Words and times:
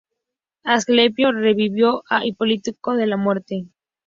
Asclepio 0.63 1.31
revivió 1.31 2.01
a 2.09 2.25
Hipólito 2.25 2.71
de 2.97 3.05
la 3.05 3.17
muerte. 3.17 3.67